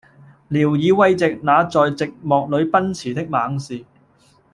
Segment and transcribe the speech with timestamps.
[0.47, 3.85] 聊以慰藉那在寂寞裏奔馳的猛士，